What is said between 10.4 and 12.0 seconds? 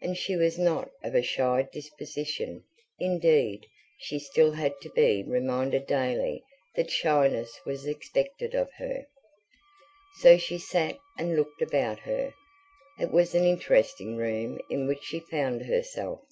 sat and looked about